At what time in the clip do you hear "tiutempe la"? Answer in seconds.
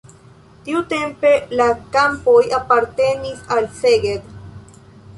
0.67-1.69